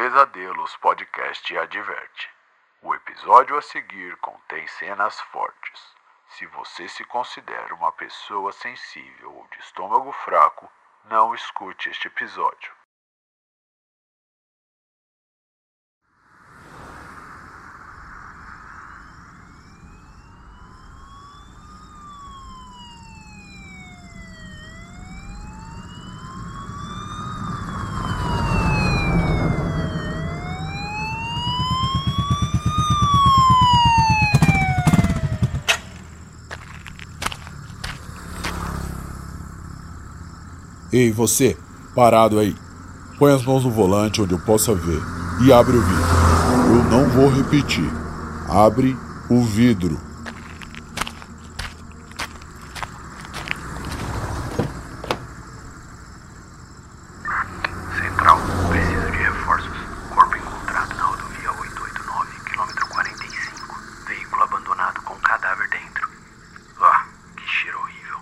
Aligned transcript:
Amigos 0.00 0.76
Podcast 0.76 1.58
adverte. 1.58 2.30
O 2.80 2.94
episódio 2.94 3.58
a 3.58 3.60
seguir 3.60 4.16
contém 4.16 4.66
cenas 4.66 5.20
fortes. 5.20 5.94
Se 6.28 6.46
você 6.46 6.88
se 6.88 7.04
considera 7.04 7.74
uma 7.74 7.92
pessoa 7.92 8.50
sensível 8.50 9.30
ou 9.30 9.46
de 9.48 9.58
estômago 9.58 10.10
fraco, 10.12 10.72
não 11.04 11.34
escute 11.34 11.90
este 11.90 12.06
episódio. 12.06 12.79
Ei, 40.92 41.12
você, 41.12 41.56
parado 41.94 42.38
aí. 42.38 42.56
Põe 43.16 43.32
as 43.32 43.44
mãos 43.44 43.64
no 43.64 43.70
volante 43.70 44.20
onde 44.20 44.32
eu 44.34 44.40
possa 44.40 44.74
ver 44.74 45.00
e 45.40 45.52
abre 45.52 45.76
o 45.76 45.80
vidro. 45.80 46.04
Eu 46.66 46.84
não 46.84 47.08
vou 47.10 47.28
repetir. 47.28 47.88
Abre 48.48 48.96
o 49.28 49.44
vidro. 49.44 50.00
Central, 57.96 58.40
preciso 58.68 59.10
de 59.12 59.18
reforços. 59.18 59.78
Corpo 60.12 60.36
encontrado 60.36 60.96
na 60.96 61.02
rodovia 61.04 61.52
889, 61.52 62.50
quilômetro 62.50 62.86
45. 62.88 63.80
Veículo 64.08 64.42
abandonado 64.42 65.00
com 65.02 65.14
cadáver 65.20 65.68
dentro. 65.70 66.08
Ah, 66.80 67.04
que 67.36 67.46
cheiro 67.46 67.78
horrível. 67.78 68.18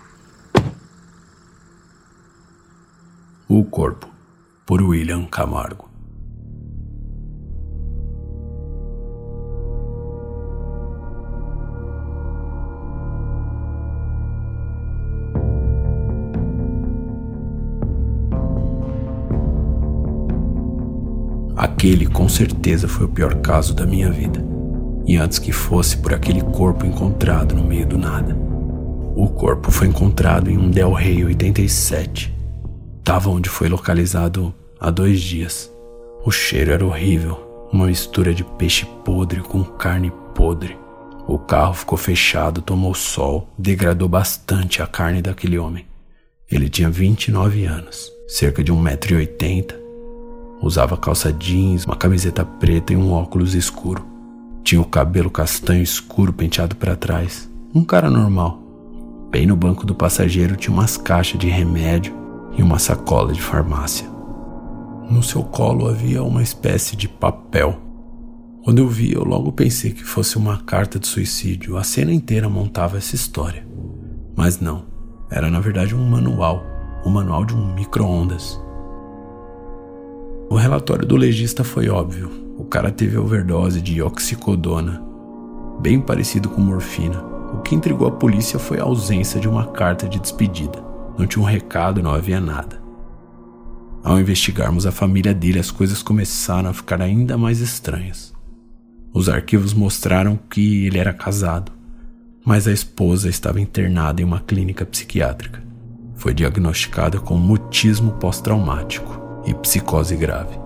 O 3.51 3.63
Corpo, 3.63 4.07
por 4.63 4.79
William 4.79 5.25
Camargo. 5.25 5.89
Aquele 21.57 22.05
com 22.05 22.29
certeza 22.29 22.87
foi 22.87 23.07
o 23.07 23.09
pior 23.09 23.33
caso 23.41 23.73
da 23.73 23.83
minha 23.83 24.11
vida. 24.11 24.45
E 25.07 25.17
antes 25.17 25.39
que 25.39 25.51
fosse 25.51 25.97
por 25.97 26.13
aquele 26.13 26.41
corpo 26.41 26.85
encontrado 26.85 27.55
no 27.55 27.63
meio 27.63 27.87
do 27.87 27.97
nada. 27.97 28.37
O 29.15 29.27
corpo 29.27 29.71
foi 29.71 29.87
encontrado 29.87 30.51
em 30.51 30.57
um 30.59 30.69
Del 30.69 30.93
Rey 30.93 31.25
87. 31.25 32.37
Tava 33.09 33.31
onde 33.31 33.49
foi 33.49 33.67
localizado 33.67 34.53
há 34.79 34.91
dois 34.91 35.19
dias. 35.19 35.67
O 36.23 36.29
cheiro 36.29 36.71
era 36.71 36.85
horrível, 36.85 37.67
uma 37.73 37.87
mistura 37.87 38.35
de 38.35 38.43
peixe 38.43 38.85
podre 39.03 39.41
com 39.41 39.63
carne 39.63 40.13
podre. 40.35 40.77
O 41.27 41.39
carro 41.39 41.73
ficou 41.73 41.97
fechado, 41.97 42.61
tomou 42.61 42.93
sol, 42.93 43.49
degradou 43.57 44.07
bastante 44.07 44.83
a 44.83 44.85
carne 44.85 45.23
daquele 45.23 45.57
homem. 45.57 45.87
Ele 46.51 46.69
tinha 46.69 46.87
29 46.87 47.65
anos, 47.65 48.11
cerca 48.27 48.63
de 48.63 48.71
1,80m. 48.71 49.73
Usava 50.61 50.95
calça 50.95 51.33
jeans, 51.33 51.85
uma 51.85 51.95
camiseta 51.95 52.45
preta 52.45 52.93
e 52.93 52.95
um 52.95 53.11
óculos 53.11 53.55
escuro. 53.55 54.05
Tinha 54.63 54.79
o 54.79 54.85
cabelo 54.85 55.31
castanho 55.31 55.81
escuro 55.81 56.31
penteado 56.31 56.75
para 56.75 56.95
trás. 56.95 57.49
Um 57.73 57.83
cara 57.83 58.07
normal. 58.07 58.61
Bem 59.31 59.47
no 59.47 59.55
banco 59.55 59.83
do 59.83 59.95
passageiro 59.95 60.55
tinha 60.55 60.71
umas 60.71 60.95
caixas 60.95 61.39
de 61.39 61.47
remédio 61.47 62.28
e 62.57 62.63
uma 62.63 62.79
sacola 62.79 63.33
de 63.33 63.41
farmácia. 63.41 64.07
No 65.09 65.23
seu 65.23 65.43
colo 65.43 65.87
havia 65.87 66.23
uma 66.23 66.43
espécie 66.43 66.95
de 66.95 67.07
papel. 67.07 67.75
Quando 68.63 68.79
eu 68.79 68.87
vi, 68.87 69.13
eu 69.13 69.23
logo 69.23 69.51
pensei 69.51 69.91
que 69.91 70.03
fosse 70.03 70.37
uma 70.37 70.57
carta 70.57 70.99
de 70.99 71.07
suicídio. 71.07 71.77
A 71.77 71.83
cena 71.83 72.11
inteira 72.11 72.47
montava 72.47 72.97
essa 72.97 73.15
história. 73.15 73.67
Mas 74.35 74.59
não, 74.59 74.85
era 75.31 75.49
na 75.49 75.59
verdade 75.59 75.95
um 75.95 76.09
manual, 76.09 76.63
o 77.03 77.09
um 77.09 77.11
manual 77.11 77.43
de 77.43 77.55
um 77.55 77.73
micro-ondas. 77.73 78.61
O 80.49 80.55
relatório 80.55 81.07
do 81.07 81.15
legista 81.15 81.63
foi 81.63 81.89
óbvio. 81.89 82.29
O 82.57 82.65
cara 82.65 82.91
teve 82.91 83.17
overdose 83.17 83.81
de 83.81 84.01
oxicodona, 84.01 85.01
bem 85.79 85.99
parecido 85.99 86.49
com 86.49 86.61
morfina. 86.61 87.23
O 87.53 87.61
que 87.61 87.73
intrigou 87.73 88.07
a 88.07 88.11
polícia 88.11 88.59
foi 88.59 88.79
a 88.79 88.83
ausência 88.83 89.39
de 89.39 89.47
uma 89.47 89.67
carta 89.67 90.07
de 90.07 90.19
despedida. 90.19 90.88
Não 91.19 91.27
tinha 91.27 91.43
um 91.43 91.45
recado, 91.45 92.01
não 92.01 92.11
havia 92.11 92.39
nada. 92.39 92.81
Ao 94.01 94.17
investigarmos 94.17 94.85
a 94.85 94.91
família 94.91 95.33
dele, 95.33 95.59
as 95.59 95.69
coisas 95.69 96.01
começaram 96.01 96.69
a 96.69 96.73
ficar 96.73 97.01
ainda 97.01 97.37
mais 97.37 97.59
estranhas. 97.59 98.33
Os 99.13 99.27
arquivos 99.27 99.73
mostraram 99.73 100.39
que 100.49 100.85
ele 100.85 100.97
era 100.97 101.11
casado, 101.11 101.73
mas 102.45 102.69
a 102.69 102.71
esposa 102.71 103.27
estava 103.27 103.59
internada 103.59 104.21
em 104.21 104.23
uma 104.23 104.39
clínica 104.39 104.85
psiquiátrica. 104.85 105.61
Foi 106.15 106.33
diagnosticada 106.33 107.19
com 107.19 107.35
mutismo 107.35 108.13
pós-traumático 108.13 109.43
e 109.45 109.53
psicose 109.53 110.15
grave. 110.15 110.57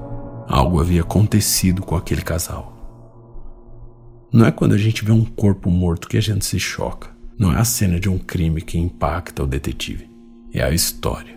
Algo 0.47 0.79
havia 0.79 1.01
acontecido 1.01 1.81
com 1.81 1.95
aquele 1.95 2.21
casal. 2.21 2.71
Não 4.31 4.45
é 4.45 4.51
quando 4.51 4.73
a 4.73 4.77
gente 4.77 5.03
vê 5.03 5.11
um 5.11 5.25
corpo 5.25 5.71
morto 5.71 6.07
que 6.07 6.17
a 6.17 6.21
gente 6.21 6.45
se 6.45 6.59
choca. 6.59 7.09
Não 7.39 7.51
é 7.51 7.57
a 7.59 7.65
cena 7.65 7.99
de 7.99 8.07
um 8.07 8.19
crime 8.19 8.61
que 8.61 8.77
impacta 8.77 9.41
o 9.41 9.47
detetive. 9.47 10.12
É 10.53 10.61
a 10.61 10.69
história. 10.69 11.33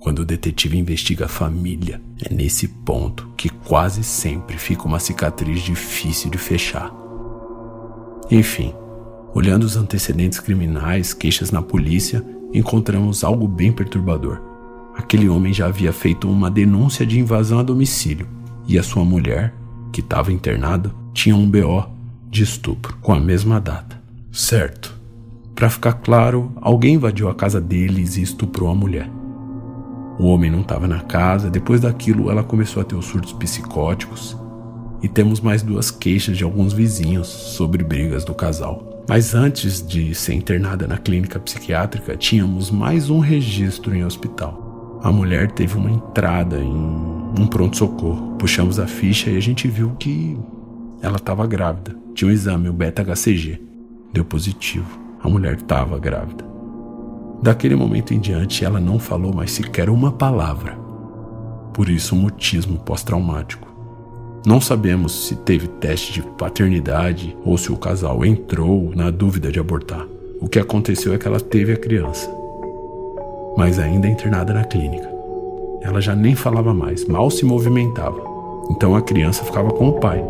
Quando 0.00 0.18
o 0.18 0.24
detetive 0.24 0.76
investiga 0.76 1.26
a 1.26 1.28
família, 1.28 2.00
é 2.20 2.34
nesse 2.34 2.66
ponto 2.66 3.28
que 3.36 3.48
quase 3.48 4.02
sempre 4.02 4.58
fica 4.58 4.82
uma 4.82 4.98
cicatriz 4.98 5.62
difícil 5.62 6.32
de 6.32 6.36
fechar. 6.36 6.92
Enfim, 8.28 8.74
olhando 9.32 9.62
os 9.62 9.76
antecedentes 9.76 10.40
criminais, 10.40 11.14
queixas 11.14 11.52
na 11.52 11.62
polícia, 11.62 12.26
encontramos 12.52 13.22
algo 13.22 13.46
bem 13.46 13.70
perturbador. 13.70 14.42
Aquele 14.96 15.28
homem 15.28 15.52
já 15.52 15.66
havia 15.66 15.92
feito 15.92 16.28
uma 16.28 16.50
denúncia 16.50 17.06
de 17.06 17.20
invasão 17.20 17.60
a 17.60 17.62
domicílio 17.62 18.26
e 18.66 18.76
a 18.76 18.82
sua 18.82 19.04
mulher, 19.04 19.54
que 19.92 20.00
estava 20.00 20.32
internada, 20.32 20.92
tinha 21.12 21.36
um 21.36 21.48
BO 21.48 21.88
de 22.28 22.42
estupro 22.42 22.96
com 23.00 23.12
a 23.12 23.20
mesma 23.20 23.60
data. 23.60 24.02
Certo. 24.32 24.93
Para 25.54 25.70
ficar 25.70 25.92
claro, 25.94 26.52
alguém 26.56 26.94
invadiu 26.94 27.28
a 27.28 27.34
casa 27.34 27.60
deles 27.60 28.16
e 28.16 28.22
estuprou 28.22 28.68
a 28.68 28.74
mulher. 28.74 29.08
O 30.18 30.26
homem 30.26 30.50
não 30.50 30.62
estava 30.62 30.88
na 30.88 31.00
casa, 31.00 31.48
depois 31.48 31.80
daquilo 31.80 32.28
ela 32.28 32.42
começou 32.42 32.80
a 32.80 32.84
ter 32.84 32.96
os 32.96 33.06
surtos 33.06 33.32
psicóticos. 33.32 34.36
E 35.00 35.08
temos 35.08 35.40
mais 35.40 35.62
duas 35.62 35.90
queixas 35.90 36.36
de 36.36 36.42
alguns 36.42 36.72
vizinhos 36.72 37.28
sobre 37.28 37.84
brigas 37.84 38.24
do 38.24 38.34
casal. 38.34 39.04
Mas 39.08 39.34
antes 39.34 39.86
de 39.86 40.14
ser 40.14 40.34
internada 40.34 40.88
na 40.88 40.96
clínica 40.96 41.38
psiquiátrica, 41.38 42.16
tínhamos 42.16 42.70
mais 42.70 43.08
um 43.10 43.20
registro 43.20 43.94
em 43.94 44.04
hospital. 44.04 45.00
A 45.02 45.12
mulher 45.12 45.52
teve 45.52 45.76
uma 45.76 45.90
entrada 45.90 46.58
em 46.58 46.72
um 47.38 47.46
pronto-socorro. 47.46 48.36
Puxamos 48.38 48.78
a 48.80 48.86
ficha 48.86 49.30
e 49.30 49.36
a 49.36 49.40
gente 49.40 49.68
viu 49.68 49.90
que 50.00 50.36
ela 51.02 51.16
estava 51.16 51.46
grávida. 51.46 51.94
Tinha 52.14 52.30
um 52.30 52.32
exame, 52.32 52.68
o 52.68 52.72
beta-HCG. 52.72 53.60
Deu 54.12 54.24
positivo. 54.24 55.03
A 55.24 55.28
mulher 55.28 55.54
estava 55.54 55.98
grávida. 55.98 56.44
Daquele 57.42 57.74
momento 57.74 58.12
em 58.12 58.20
diante, 58.20 58.62
ela 58.62 58.78
não 58.78 58.98
falou 58.98 59.34
mais 59.34 59.52
sequer 59.52 59.88
uma 59.88 60.12
palavra. 60.12 60.78
Por 61.72 61.88
isso, 61.88 62.14
o 62.14 62.18
mutismo 62.18 62.78
pós-traumático. 62.78 63.66
Não 64.46 64.60
sabemos 64.60 65.26
se 65.26 65.34
teve 65.36 65.66
teste 65.66 66.12
de 66.12 66.22
paternidade 66.22 67.34
ou 67.42 67.56
se 67.56 67.72
o 67.72 67.76
casal 67.78 68.22
entrou 68.22 68.92
na 68.94 69.10
dúvida 69.10 69.50
de 69.50 69.58
abortar. 69.58 70.06
O 70.42 70.46
que 70.46 70.58
aconteceu 70.58 71.14
é 71.14 71.18
que 71.18 71.26
ela 71.26 71.40
teve 71.40 71.72
a 71.72 71.76
criança, 71.78 72.30
mas 73.56 73.78
ainda 73.78 74.06
internada 74.06 74.52
na 74.52 74.64
clínica. 74.64 75.10
Ela 75.80 76.02
já 76.02 76.14
nem 76.14 76.34
falava 76.34 76.74
mais, 76.74 77.06
mal 77.06 77.30
se 77.30 77.46
movimentava. 77.46 78.20
Então 78.70 78.94
a 78.94 79.00
criança 79.00 79.42
ficava 79.42 79.70
com 79.70 79.88
o 79.88 79.94
pai. 79.94 80.22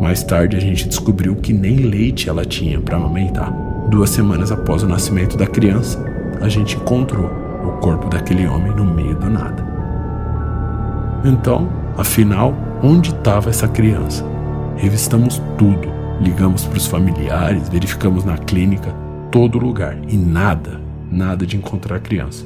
Mais 0.00 0.24
tarde 0.24 0.56
a 0.56 0.60
gente 0.60 0.88
descobriu 0.88 1.36
que 1.36 1.52
nem 1.52 1.76
leite 1.76 2.28
ela 2.28 2.44
tinha 2.44 2.80
para 2.80 2.96
amamentar. 2.96 3.65
Duas 3.88 4.10
semanas 4.10 4.50
após 4.50 4.82
o 4.82 4.88
nascimento 4.88 5.36
da 5.36 5.46
criança, 5.46 6.04
a 6.40 6.48
gente 6.48 6.76
encontrou 6.76 7.26
o 7.64 7.72
corpo 7.80 8.08
daquele 8.08 8.46
homem 8.46 8.74
no 8.74 8.84
meio 8.84 9.14
do 9.14 9.30
nada. 9.30 9.64
Então, 11.24 11.68
afinal, 11.96 12.52
onde 12.82 13.10
estava 13.10 13.48
essa 13.48 13.68
criança? 13.68 14.24
Revistamos 14.76 15.40
tudo, 15.56 15.88
ligamos 16.20 16.64
para 16.64 16.78
os 16.78 16.86
familiares, 16.86 17.68
verificamos 17.68 18.24
na 18.24 18.36
clínica, 18.36 18.92
todo 19.30 19.58
lugar 19.58 19.96
e 20.08 20.16
nada, 20.16 20.80
nada 21.10 21.46
de 21.46 21.56
encontrar 21.56 21.96
a 21.96 22.00
criança. 22.00 22.44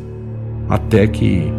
Até 0.69 1.07
que, 1.07 1.53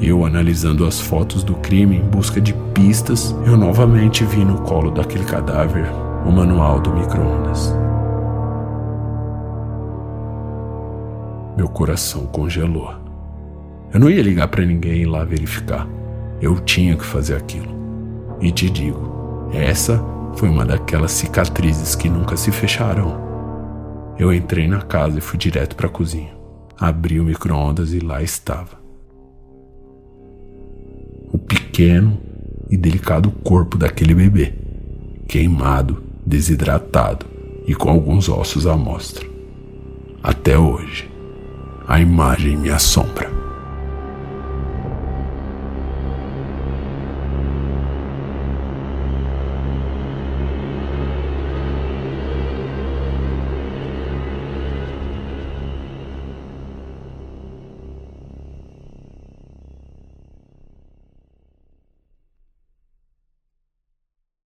Eu 0.00 0.26
analisando 0.26 0.84
as 0.84 0.98
fotos 0.98 1.44
do 1.44 1.54
crime 1.54 1.96
em 1.96 2.02
busca 2.02 2.40
de 2.40 2.52
pistas, 2.74 3.36
eu 3.46 3.56
novamente 3.56 4.24
vi 4.24 4.44
no 4.44 4.58
colo 4.62 4.90
daquele 4.90 5.24
cadáver 5.24 5.86
o 6.26 6.32
manual 6.32 6.80
do 6.80 6.92
micro-ondas. 6.92 7.72
Meu 11.56 11.68
coração 11.68 12.26
congelou. 12.26 12.94
Eu 13.92 14.00
não 14.00 14.08
ia 14.08 14.22
ligar 14.22 14.48
para 14.48 14.64
ninguém 14.64 15.02
ir 15.02 15.06
lá 15.06 15.22
verificar. 15.22 15.86
Eu 16.40 16.58
tinha 16.60 16.96
que 16.96 17.04
fazer 17.04 17.36
aquilo. 17.36 17.68
E 18.40 18.50
te 18.50 18.70
digo, 18.70 19.48
essa 19.52 20.02
foi 20.34 20.48
uma 20.48 20.64
daquelas 20.64 21.12
cicatrizes 21.12 21.94
que 21.94 22.08
nunca 22.08 22.36
se 22.36 22.50
fecharão. 22.50 23.20
Eu 24.18 24.32
entrei 24.32 24.66
na 24.66 24.80
casa 24.80 25.18
e 25.18 25.20
fui 25.20 25.38
direto 25.38 25.76
para 25.76 25.88
a 25.88 25.90
cozinha. 25.90 26.32
Abri 26.78 27.20
o 27.20 27.24
micro-ondas 27.24 27.92
e 27.92 28.00
lá 28.00 28.22
estava. 28.22 28.80
O 31.30 31.38
pequeno 31.38 32.18
e 32.70 32.76
delicado 32.76 33.30
corpo 33.30 33.76
daquele 33.76 34.14
bebê, 34.14 34.54
queimado, 35.28 36.02
desidratado 36.24 37.26
e 37.66 37.74
com 37.74 37.90
alguns 37.90 38.28
ossos 38.28 38.66
à 38.66 38.74
mostra. 38.76 39.26
Até 40.22 40.58
hoje, 40.58 41.11
a 41.92 42.00
imagem 42.00 42.56
me 42.56 42.70
assombra. 42.70 43.41